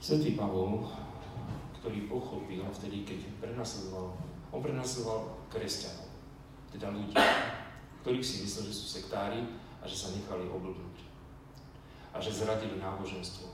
[0.04, 0.84] Svetý Pavol,
[1.80, 4.12] ktorý pochopil vtedy, keď prenasledoval,
[4.52, 6.12] on prenasledoval kresťanov,
[6.76, 7.16] teda ľudí,
[8.04, 9.48] ktorých si myslel, že sú sektári
[9.80, 11.08] a že sa nechali oblbnúť.
[12.12, 13.48] A že zradili náboženstvo,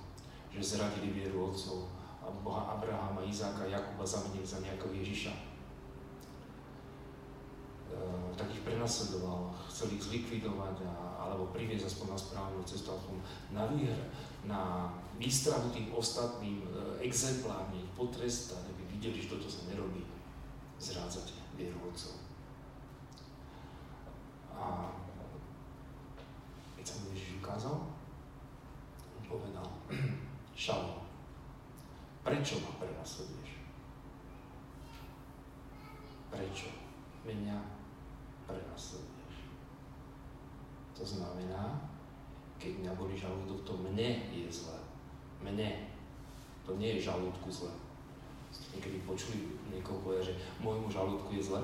[0.50, 1.86] že zradili vieru otcov
[2.26, 5.30] a Boha Abrahama, Izáka, Jakuba zamenili za nejakého Ježiša.
[5.30, 5.42] E,
[8.34, 13.18] tak ich prenasledoval, chcel ich zlikvidovať a, alebo priviesť aspoň na správnu cestu, aspoň
[13.54, 14.00] na výhr,
[14.50, 14.62] na
[15.22, 20.02] výstrahu tým ostatným e, exemplárne potrestať, aby videli, že toto sa nerobí.
[20.80, 22.16] Zrádzať vieru otcov.
[24.56, 24.96] A
[26.80, 27.76] keď sa mu Ježiš ukázal,
[29.20, 29.68] on povedal,
[30.56, 31.04] Šalo,
[32.24, 33.60] prečo ma prenasleduješ?
[36.32, 36.72] Prečo
[37.28, 37.60] mňa
[38.48, 39.19] prenasleduješ?
[41.00, 41.80] To znamená,
[42.60, 44.76] keď mňa boli žalúdok, to mne je zle.
[45.40, 45.88] Mne.
[46.68, 47.72] To nie je žalúdku zle.
[48.52, 51.64] Ste niekedy počuli niekoho povedať, že môjmu žalúdku je zle?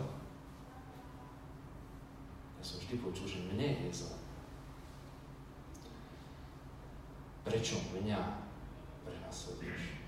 [2.56, 4.16] Ja som vždy počul, že mne je zle.
[7.44, 8.40] Prečo mňa
[9.04, 10.00] prenasleduješ?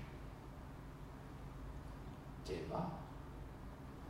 [2.48, 2.96] Teba?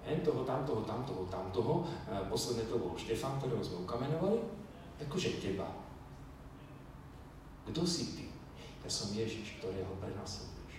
[0.07, 1.75] Hen toho, tamtoho, tamtoho, tamtoho.
[2.31, 4.58] Posledné to bol Štefan, ktorého sme ukamenovali.
[4.99, 5.71] Akože teba.
[7.71, 8.27] Kto si ty?
[8.83, 10.75] Ja som Ježiš, ktorého prenasleduješ.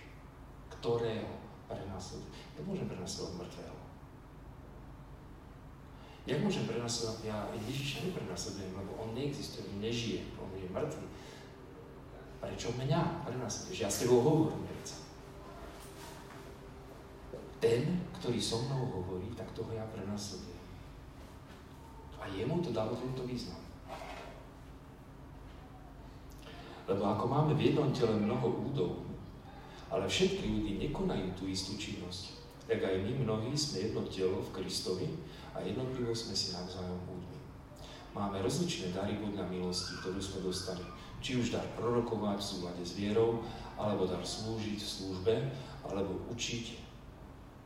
[0.80, 1.30] Ktorého
[1.70, 2.36] prenasleduješ.
[2.58, 3.78] Ja môžem prenasledovať mŕtvého.
[6.28, 11.06] Ja môžem prenasledovať, ja Ježiša neprenasledujem, lebo on neexistuje, on nežije, on je mŕtvý.
[12.40, 13.78] Prečo mňa prenasleduješ?
[13.80, 14.96] Ja s tebou hovorím, veca.
[17.60, 20.60] Ten, ktorý so mnou hovorí, tak toho ja prenasledujem.
[22.20, 23.69] A jemu to dalo tento význam.
[26.90, 29.06] Lebo ako máme v jednom tele mnoho údov,
[29.94, 32.34] ale všetky údy nekonajú tú istú činnosť,
[32.66, 35.06] tak aj my mnohí sme jedno telo v Kristovi
[35.54, 37.38] a jednotlivo sme si navzájom údmi.
[38.10, 40.82] Máme rozličné dary podľa milosti, ktorú sme dostali.
[41.22, 43.38] Či už dar prorokovať v súlade s vierou,
[43.78, 45.34] alebo dar slúžiť v službe,
[45.86, 46.64] alebo učiť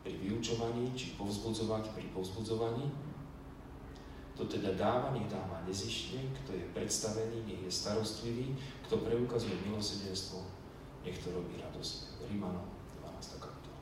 [0.04, 2.92] pri vyučovaní, či povzbudzovať pri povzbudzovaní,
[4.34, 8.50] kto teda dáva, nech dáva nezišne, kto je predstavený, nech je starostlivý,
[8.82, 10.42] kto preukazuje milosedenstvo,
[11.06, 12.18] nech to robí radosť.
[12.26, 12.66] Rímanom
[12.98, 13.38] 12.
[13.38, 13.80] kapitola.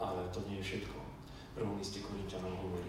[0.00, 0.96] Ale to nie je všetko.
[1.52, 2.88] Prvom liste Korintianom hovorí,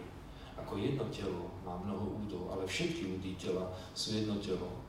[0.56, 4.80] ako jedno telo má mnoho údov, ale všetky údy tela sú jedno telo.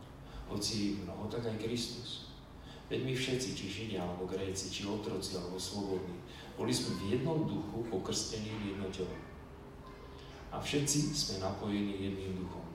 [0.47, 2.31] Hoci mnoho, tak aj Kristus.
[2.87, 6.19] Veď my všetci, či Židia, alebo Gréci, či otroci, alebo slobodní,
[6.55, 9.30] boli sme v jednom duchu pokrstení v jedno telo
[10.51, 12.67] a všetci sme napojení jedným duchom.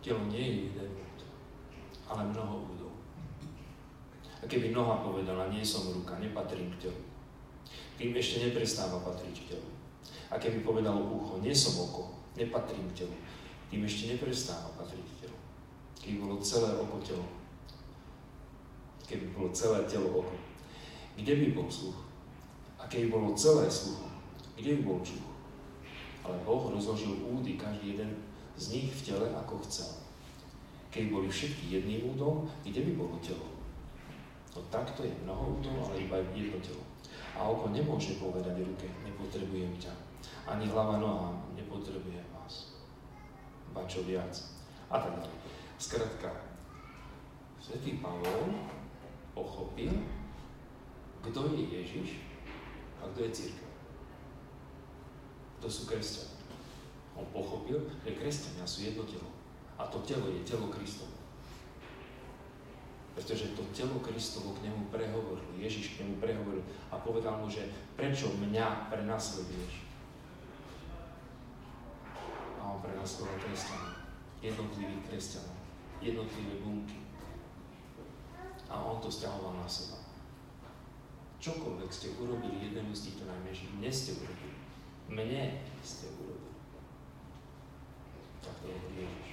[0.00, 1.18] Telo nie je jeden úd,
[2.06, 2.94] ale mnoho údov.
[4.40, 7.00] A keby noha povedala, nie som ruka, nepatrím k telu,
[8.00, 9.68] tým ešte neprestáva patriť k telu.
[10.30, 13.16] A keby povedalo ucho, nie som oko, nepatrím k telu,
[13.68, 15.38] tým ešte neprestáva patriť k telu.
[16.00, 17.26] Keby bolo celé oko telo,
[19.04, 20.34] keby bolo celé telo oko,
[21.18, 22.00] kde by bol sluch?
[22.80, 24.00] A keby bolo celé sluch,
[24.56, 25.29] kde by bol čuch?
[26.24, 28.12] Ale Boh rozložil údy, každý jeden
[28.56, 29.88] z nich v tele, ako chcel.
[30.90, 33.46] Keď boli všetky jedným údom, kde by bolo telo?
[34.50, 36.82] No takto je mnoho údov, ale iba jedno telo.
[37.38, 39.94] A oko nemôže povedať ruke, nepotrebujem ťa.
[40.50, 42.74] Ani hlava noha, nepotrebujem vás.
[43.70, 44.34] Ba čo viac.
[44.90, 45.40] A tak ďalej.
[45.78, 46.28] Skratka,
[47.62, 48.50] Svetý Pavol
[49.30, 49.94] pochopil,
[51.22, 52.18] kto je Ježiš
[52.98, 53.69] a kto je církev.
[55.60, 56.40] To sú kresťania.
[57.12, 59.28] On pochopil, že kresťania sú jedno telo.
[59.76, 61.12] A to telo je telo Kristovo.
[63.12, 67.68] Pretože to telo Kristovo k nemu prehovoril, Ježiš k nemu prehovoril a povedal mu, že
[67.92, 69.84] prečo mňa prenasleduješ?
[72.56, 74.00] A on prenasledoval kresťanov,
[74.40, 75.56] jednotlivých kresťanov,
[76.00, 77.04] jednotlivé bunky.
[78.72, 80.00] A on to stiahoval na seba.
[81.40, 84.39] Čokoľvek ste urobili jednému z týchto najmenších, dnes ste urobili
[85.10, 86.54] mne ste urobili.
[88.40, 89.28] Tak to hovorí Ježiš.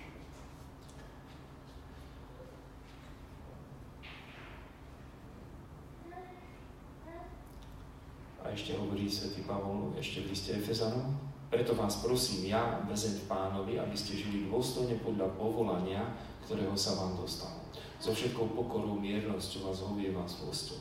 [8.41, 11.13] A ešte hovorí svätý Pavol, ešte v liste Efezanom,
[11.47, 16.03] preto vás prosím ja, väzeň pánovi, aby ste žili dôstojne podľa povolania,
[16.43, 17.63] ktorého sa vám dostalo.
[18.01, 20.79] So všetkou pokorou, miernosťou a zhovievá zlosťou.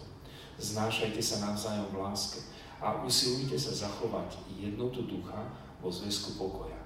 [0.57, 2.41] Znášajte sa navzájom v láske
[2.81, 5.41] a usilujte sa zachovať jednotu ducha
[5.81, 6.81] vo zväzku pokoja.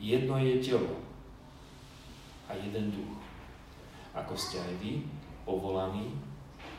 [0.00, 0.98] Jedno je telo
[2.48, 3.16] a jeden duch.
[4.12, 5.06] Ako ste aj vy
[5.46, 6.12] povolaní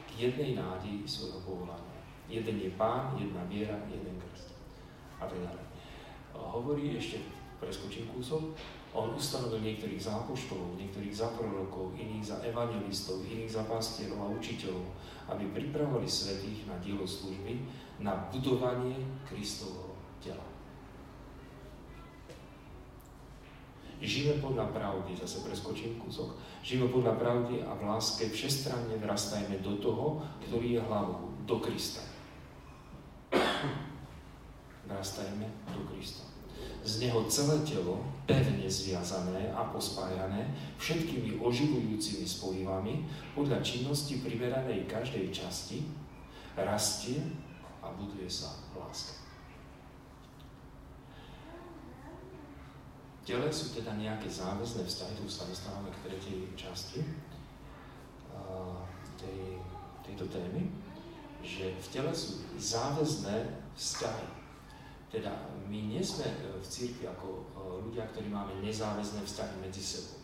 [0.10, 1.98] k jednej nádeji svojho povolania.
[2.30, 4.54] Jeden je pán, jedna viera, jeden krst.
[5.22, 5.66] A ďalej.
[6.34, 7.22] Hovorí ešte,
[7.62, 8.54] preskočím kúsok,
[8.94, 14.32] on ustanovil niektorých za apoštolov, niektorých za prorokov, iných za evangelistov, iných za pastierov a
[14.38, 14.86] učiteľov,
[15.34, 17.58] aby pripravovali svetých na dielo služby,
[18.06, 20.46] na budovanie Kristovho tela.
[24.04, 29.80] Žijeme podľa pravdy, zase preskočím kúsok, žijeme podľa pravdy a v láske všestranne vrastajme do
[29.80, 32.04] toho, ktorý je hlavou, do Krista.
[34.92, 36.33] Vrastajme do Krista
[36.84, 45.32] z neho celé telo, pevne zviazané a pospájané všetkými oživujúcimi spojivami podľa činnosti priberanej každej
[45.32, 45.88] časti,
[46.60, 47.24] rastie
[47.80, 49.16] a buduje sa v láske.
[53.24, 57.00] V tele sú teda nejaké záväzné vzťahy, tu sa dostávame k tretej časti
[59.16, 59.64] tej,
[60.04, 60.68] tejto témy,
[61.40, 63.48] že v tele sú záväzné
[63.80, 64.43] vzťahy.
[65.14, 65.30] Teda
[65.70, 67.42] my nie sme e, v církvi ako e,
[67.86, 70.18] ľudia, ktorí máme nezáväzné vzťahy medzi sebou.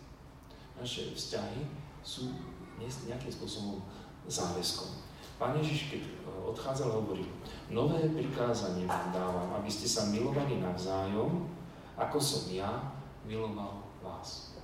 [0.82, 1.62] Naše vzťahy
[2.02, 2.34] sú
[2.82, 3.86] nejakým spôsobom
[4.26, 4.90] záväzkom.
[5.38, 7.30] Pán Ježiš, keď e, odchádzal, hovoril,
[7.70, 11.46] nové prikázanie vám dávam, aby ste sa milovali navzájom,
[11.94, 12.90] ako som ja
[13.30, 14.58] miloval vás.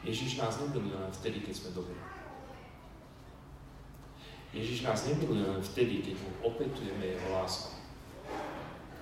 [0.00, 2.00] Ježiš nás nemiluje len vtedy, keď sme dobrí.
[4.56, 7.79] Ježiš nás nemiluje len vtedy, keď mu opetujeme jeho lásku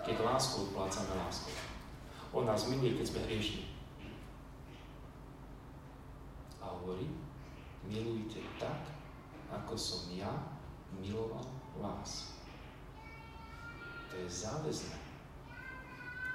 [0.08, 1.52] keď lásku odplácame lásku.
[2.32, 3.68] On nás miluje, keď sme hriešni.
[6.64, 7.12] A hovorí,
[7.84, 8.88] milujte tak,
[9.52, 10.32] ako som ja
[10.96, 11.44] miloval
[11.76, 12.32] vás.
[14.08, 14.96] To je záväzné.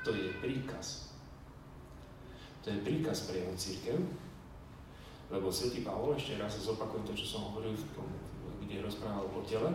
[0.05, 1.09] To je príkaz.
[2.61, 3.97] To je príkaz pre jeho církev,
[5.33, 5.83] lebo Sv.
[5.83, 7.75] Pavol, ešte raz zopakujem to, čo som hovoril,
[8.63, 9.73] kde rozprával o tele,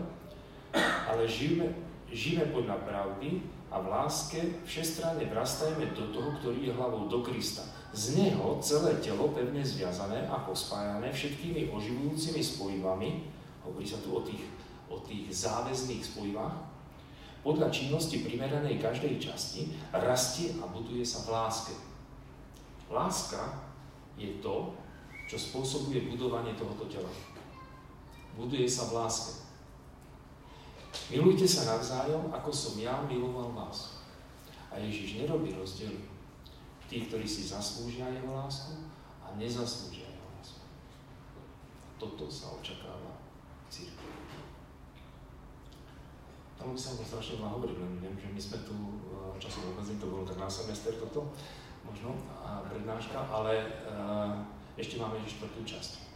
[1.05, 1.69] ale žijeme,
[2.09, 7.61] žijeme podľa pravdy, a v láske všestranne vrastajme do toho, ktorý je hlavou do Krista.
[7.93, 13.29] Z Neho celé telo pevne zviazané a pospájané všetkými oživujúcimi spojivami,
[13.65, 14.45] hovorí sa tu o tých,
[14.89, 16.57] o tých záväzných spojivách,
[17.45, 21.75] podľa činnosti primeranej každej časti, rastie a buduje sa v láske.
[22.93, 23.69] Láska
[24.17, 24.73] je to,
[25.29, 27.09] čo spôsobuje budovanie tohoto tela.
[28.37, 29.48] Buduje sa v láske.
[31.09, 33.97] Milujte sa navzájom, ako som ja miloval vás.
[34.69, 35.97] A Ježiš nerobí rozdiel
[36.85, 38.77] tých, ktorí si zaslúžia jeho lásku
[39.25, 40.61] a nezaslúžia jeho lásku.
[41.97, 43.17] Toto sa očakáva
[43.65, 44.09] v církvi.
[46.61, 49.73] Tam by som to strašne veľa hovoril, len viem, že my sme tu eh, časom
[49.73, 51.33] obmedzení, to bolo tak na semester toto,
[51.89, 52.13] možno,
[52.45, 54.45] a prednáška, ale uh,
[54.77, 56.08] ešte máme ešte štvrtú časť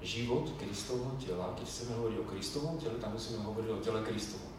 [0.00, 4.52] život Kristovho tela, keď chceme hovoriť o Kristovom tele, tam musíme hovoriť o tele Kristovom.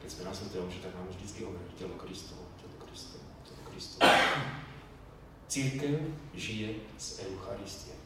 [0.00, 4.00] Keď sme na Svetej Omši, tak máme vždy hovoriť telo Kristovo, telo Kristovo, telo Kristovo.
[5.48, 5.94] Církev
[6.32, 7.96] žije z Eucharistie.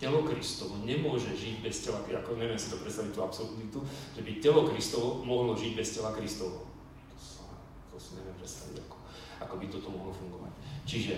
[0.00, 3.84] Telo Kristovo nemôže žiť bez tela, ako neviem si to predstaviť tú absolútnitu,
[4.16, 6.64] že by telo Kristovo mohlo žiť bez tela Kristovo.
[7.12, 7.44] To, sa,
[7.92, 8.96] to si neviem predstaviť, ako,
[9.44, 10.52] ako by toto mohlo fungovať.
[10.88, 11.14] Čiže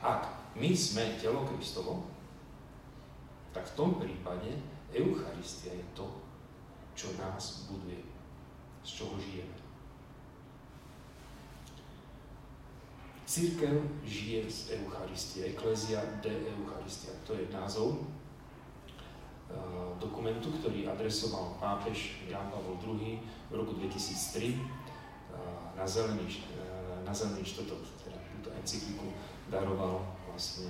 [0.00, 2.11] ak my sme telo Kristovo,
[3.52, 4.48] tak v tom prípade
[4.92, 6.08] Eucharistia je to,
[6.96, 8.00] čo nás buduje,
[8.84, 9.62] z čoho žijeme.
[13.32, 17.16] Církev žije z Eucharistie, Ecclesia de Eucharistia.
[17.24, 18.04] To je názov uh,
[19.96, 24.60] dokumentu, ktorý adresoval pápež Jan Pavel II v roku 2003 uh, eh,
[25.80, 29.08] na zelený, uh, na zelený štvrtok, teda túto encykliku
[29.48, 30.68] daroval vlastne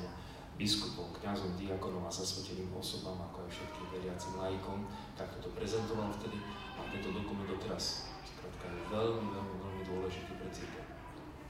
[0.60, 4.84] biskupom, kňazom, diakonom a zasveteným osobám, ako aj všetkým veriacim laikom,
[5.16, 6.38] tak to prezentoval vtedy
[6.76, 10.84] a tento dokument doteraz skrátka je veľmi, veľmi, veľmi dôležitý pre církev.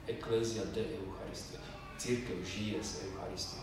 [0.06, 1.62] Ecclesia de Eucharistia.
[1.94, 3.62] Církev žije z Eucharistie.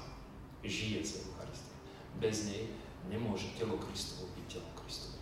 [0.64, 1.76] Žije z Eucharistie.
[2.20, 2.72] Bez nej
[3.08, 5.20] nemôže telo Kristovo byť telo Kristovo.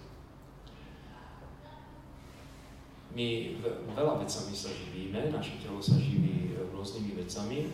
[3.18, 3.58] My
[3.98, 7.74] veľa vecami sa živíme, naše telo sa živí rôznymi vecami,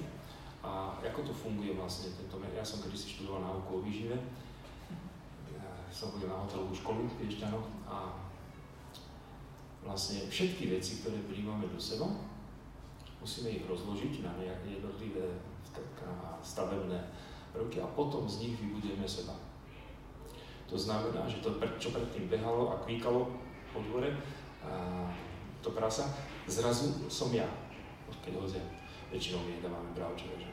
[0.64, 4.16] a ako to funguje vlastne tento, ja som kedy si študoval náuku o výžive,
[5.94, 8.18] som chodil na hotelovú školu v Piešťanoch a
[9.86, 12.10] vlastne všetky veci, ktoré príjmame do seba,
[13.22, 15.38] musíme ich rozložiť na nejaké jednotlivé
[16.42, 16.98] stavebné
[17.54, 19.38] prvky a potom z nich vybudujeme seba.
[20.72, 23.30] To znamená, že to, čo predtým behalo a kvíkalo
[23.70, 24.10] po dvore,
[25.62, 26.10] to prasa,
[26.50, 27.46] zrazu som ja,
[28.24, 28.48] keď ho.
[29.14, 30.53] Väčšinou my dávame bravčové, že?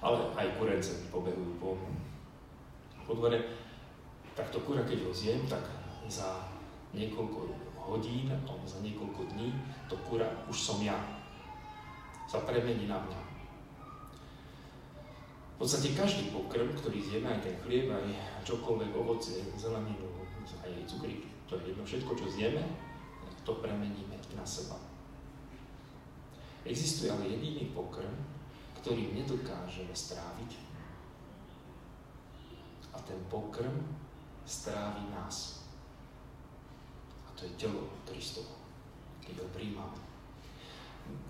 [0.00, 1.76] Ale aj kurence pobehujú po,
[3.04, 3.36] po dvore.
[4.32, 5.60] Tak to kura, keď ho zjem, tak
[6.08, 6.48] za
[6.96, 9.54] niekoľko hodín alebo za niekoľko dní
[9.90, 10.94] to kura už som ja.
[12.30, 13.20] Sa premení na mňa.
[15.58, 18.06] V podstate každý pokrm, ktorý zjeme, aj ten chlieb, aj
[18.48, 20.08] čokoľvek, ovoce, zeleninu,
[20.64, 22.64] aj cukrík, to je jedno, všetko, čo zjeme,
[23.44, 24.80] to premeníme na seba.
[26.64, 28.14] Existuje ale jediný pokrm,
[28.80, 30.56] ktorý nedokážeme stráviť.
[32.90, 33.84] A ten pokrm
[34.48, 35.62] strávi nás.
[37.24, 38.58] A to je telo Kristovo,
[39.22, 40.00] keď ho príjmame.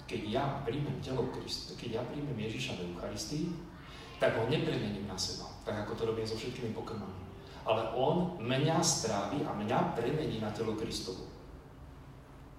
[0.07, 3.53] Keď ja príjmem telo Krista, keď ja príjmem Ježiša do Eucharistii,
[4.21, 7.25] tak ho nepremením na seba, tak ako to robím so všetkými pokrmami.
[7.65, 11.29] Ale on mňa strávi a mňa premení na telo Kristovo.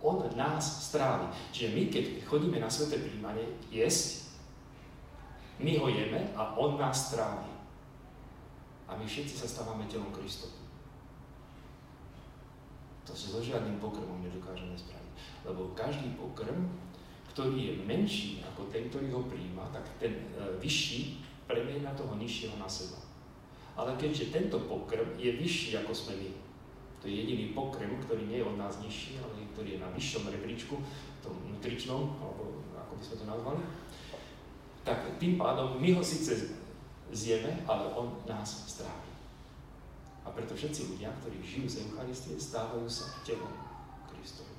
[0.01, 1.29] On nás strávi.
[1.53, 4.20] Čiže my, keď chodíme na sveté príjmanie jesť,
[5.61, 7.51] my ho jeme a on nás strávi.
[8.89, 10.57] A my všetci sa stávame telom Kristovu.
[13.07, 15.13] To si so žiadnym pokrmom nedokážeme spraviť.
[15.47, 16.69] Lebo každý pokrm,
[17.33, 22.59] ktorý je menší ako ten, ktorý ho príjma, tak ten e, vyšší premieňa toho nižšieho
[22.59, 22.99] na seba.
[23.79, 26.31] Ale keďže tento pokrm je vyšší ako sme my,
[27.01, 30.29] to je jediný pokrm, ktorý nie je od nás nižší, ale ktorý je na vyššom
[30.29, 30.77] rebríčku,
[31.25, 33.61] tom nutričnom, alebo ako by sme to nazvali,
[34.81, 36.57] tak tým pádom my ho síce
[37.11, 39.11] zjeme, ale on nás strávi.
[40.25, 43.51] A preto všetci ľudia, ktorí žijú z Eucharistie, stávajú sa telom
[44.09, 44.53] Kristovi.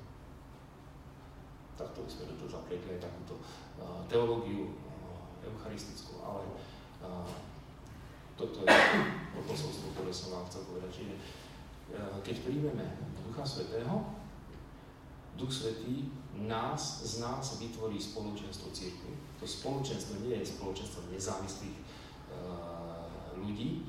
[1.79, 6.45] Takto sme do toho zapletli aj takúto uh, teológiu uh, eucharistickú, ale
[8.39, 8.71] toto je
[9.35, 10.89] to posolstvo, ktoré som vám chcel povedať.
[11.03, 11.15] Čiže
[12.23, 12.85] keď príjmeme
[13.27, 14.07] Ducha Svetého,
[15.35, 19.13] Duch Svetý nás, z nás vytvorí spoločenstvo církvy.
[19.39, 23.85] To spoločenstvo nie je spoločenstvo nezávislých uh, ľudí,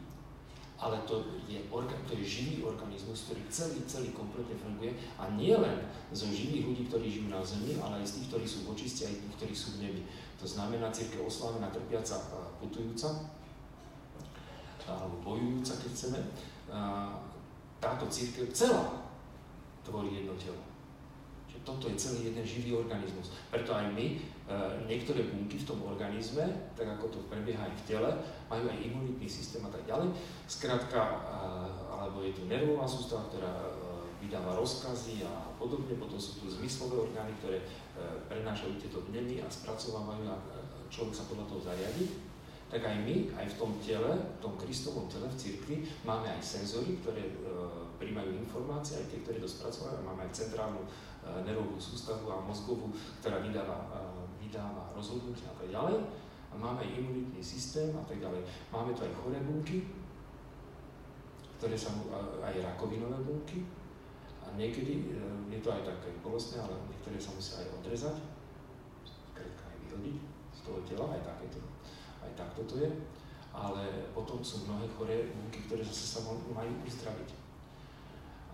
[0.85, 5.57] ale to je, orga, to je živý organizmus, ktorý celý, celý kompletne funguje a nie
[5.57, 5.81] len
[6.13, 9.03] zo živých ľudí, ktorí žijú na zemi, ale aj z tých, ktorí sú v očiste,
[9.09, 10.03] aj tých, ktorí sú v nebi.
[10.37, 12.21] To znamená církev oslávená, trpiaca,
[12.61, 13.09] putujúca,
[14.85, 16.21] alebo bojujúca, keď chceme.
[17.81, 19.09] Táto církev celá
[19.87, 20.74] tvorí jedno telo.
[21.65, 23.33] Toto je celý jeden živý organizmus.
[23.49, 24.17] Preto aj my, e,
[24.85, 26.45] niektoré bunky v tom organizme,
[26.77, 28.11] tak ako to prebieha aj v tele,
[28.53, 30.13] majú aj imunitný systém a tak ďalej.
[30.45, 31.01] Skrátka,
[31.89, 33.69] alebo je tu nervová sústava, ktorá e,
[34.29, 37.67] vydáva rozkazy a podobne, potom sú tu zmyslové orgány, ktoré e,
[38.29, 40.37] prenášajú tieto dnemy a spracovávajú a
[40.93, 42.35] človek sa podľa toho zariadi
[42.75, 46.43] tak aj my, aj v tom tele, v tom Kristovom tele, v cirkvi, máme aj
[46.43, 47.33] senzory, ktoré e,
[48.03, 50.03] príjmajú informácie, aj tie, ktoré to spracovajú.
[50.03, 50.89] Máme aj centrálnu e,
[51.45, 53.89] nervovú sústavu a mozgovú, ktorá vydáva,
[54.37, 55.97] vydáva rozhodnutia a tak ďalej.
[56.51, 58.47] A máme imunitný systém a tak ďalej.
[58.71, 59.91] Máme tu aj choré bunky,
[61.59, 61.91] ktoré sa,
[62.45, 63.67] aj rakovinové bunky.
[64.45, 68.17] A niekedy e, je to aj také bolestné, ale niektoré sa musia aj odrezať,
[69.33, 70.17] kredka aj vyhodiť
[70.53, 71.59] z toho tela, aj takéto
[72.25, 72.91] aj takto to je,
[73.53, 77.31] ale potom sú mnohé choré bunky, ktoré zase sa majú uzdraviť.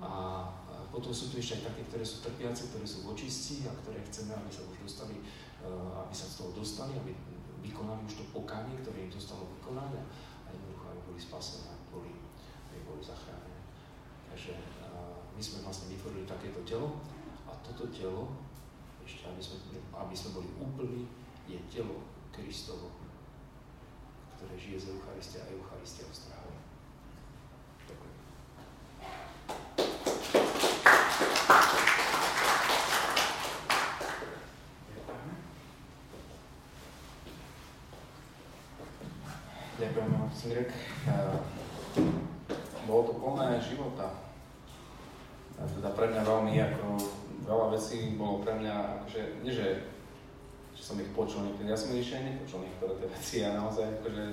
[0.00, 0.10] A
[0.90, 4.02] potom sú tu ešte aj také, ktoré sú trpiace, ktoré sú v očistci a ktoré
[4.10, 7.14] chceme, aby sa už dostali, e, aby sa z toho dostali, aby
[7.64, 12.12] vykonali už to pokánie, ktoré im dostalo vykonať a jednoducho aby boli spasené, aby boli,
[12.74, 13.60] aby boli zachránené.
[14.28, 14.62] Takže e,
[15.34, 16.98] my sme vlastne vytvorili takéto telo
[17.46, 18.34] a toto telo,
[19.06, 19.56] ešte aby sme,
[19.94, 21.02] aby sme boli úplní,
[21.46, 23.00] je telo Kristovo
[24.40, 26.56] ktoré žije z Eucharistia a Eucharistia ho stráva.
[39.76, 40.19] Ďakujem.
[40.30, 40.70] Ďakujem, Cindrek.
[42.86, 44.14] Bolo to plné života.
[45.58, 46.86] Teda pre mňa veľmi ako
[47.50, 49.82] veľa vecí bolo pre mňa akože, nie že
[50.78, 51.74] som ich počul niekedy.
[51.74, 54.24] Ja som ešte aj nepočul niektoré tie veci a naozaj akože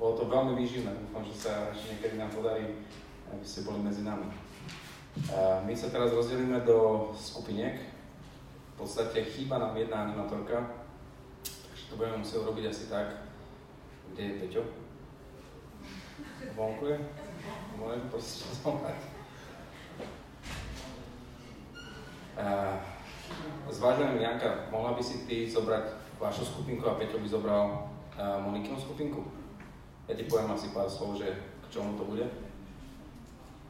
[0.00, 0.90] bolo to veľmi výživné.
[1.04, 2.80] Dúfam, že sa ešte niekedy nám podarí,
[3.28, 4.32] aby ste boli medzi nami.
[5.68, 7.76] My sa teraz rozdelíme do skupiniek.
[8.72, 10.80] V podstate chýba nám jedna animatorka,
[11.44, 13.08] takže to budeme musieť robiť asi tak.
[14.16, 14.85] Kde je Peťo?
[16.56, 16.98] Vonku je?
[17.76, 18.98] Môžem proste zvolať.
[23.70, 29.28] Zvážujem, Janka, mohla by si ty zobrať vašu skupinku a Peťo by zobral Monikinu skupinku.
[30.08, 32.24] Ja ti poviem asi pár slov, že k čomu to bude.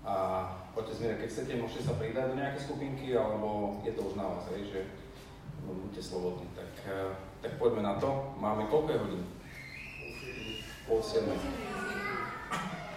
[0.07, 4.15] A otec Mire, keď chcete, môžete sa pridať do nejaké skupinky, alebo je to už
[4.15, 4.81] na vás, hej, že
[5.67, 6.47] buďte slobodní.
[6.55, 7.11] Tak, uh,
[7.43, 8.07] tak poďme na to.
[8.39, 9.23] Máme koľko je hodín?
[10.87, 11.27] Pol 7.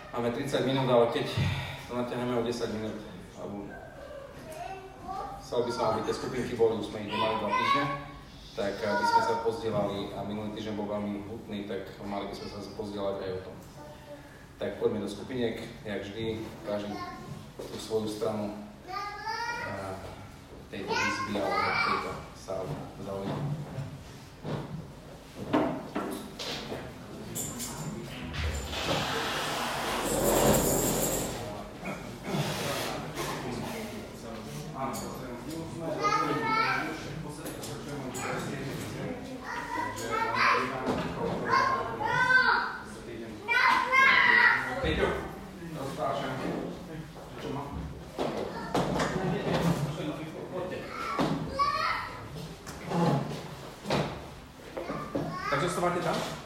[0.09, 1.27] Máme 30 minút, ale keď
[1.85, 2.97] to natiahneme o 10 minút,
[3.37, 3.69] alebo
[5.37, 7.85] chcel by som, aby tie skupinky boli, už sme ich mali dva týždne,
[8.57, 12.47] tak aby sme sa pozdielali a minulý týždeň bol veľmi hutný, tak mali by sme
[12.49, 13.55] sa pozdielať aj o tom.
[14.57, 16.89] Tak poďme do skupiniek, jak vždy, každý
[17.59, 18.57] tú svoju stranu
[20.73, 22.73] tejto izby alebo tejto sály
[23.05, 23.45] zaujíma.
[45.79, 46.35] rozprášam.
[47.41, 47.63] Čo má?
[55.49, 56.38] Takže stávate tam?